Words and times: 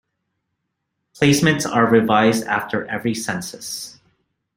Placements 1.13 1.71
are 1.71 1.85
revised 1.85 2.43
after 2.45 2.87
every 2.87 3.13
census. 3.13 3.99